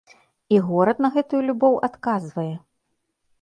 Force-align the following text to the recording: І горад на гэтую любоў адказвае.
І 0.53 0.61
горад 0.69 1.03
на 1.05 1.11
гэтую 1.17 1.41
любоў 1.49 1.77
адказвае. 1.89 2.49